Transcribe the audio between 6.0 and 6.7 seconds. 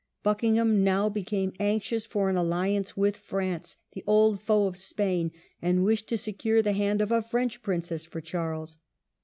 to secure